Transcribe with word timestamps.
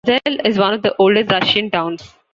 Suzdal 0.03 0.39
is 0.47 0.57
one 0.57 0.73
of 0.73 0.81
the 0.81 0.95
oldest 0.97 1.29
Russian 1.31 1.69
towns. 1.69 2.15